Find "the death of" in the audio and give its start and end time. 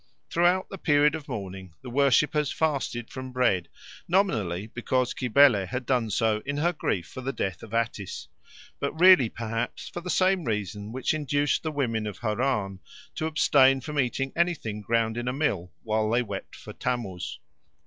7.21-7.71